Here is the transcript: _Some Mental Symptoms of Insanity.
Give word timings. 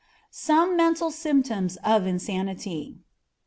_Some 0.33 0.75
Mental 0.75 1.11
Symptoms 1.11 1.77
of 1.83 2.07
Insanity. 2.07 2.97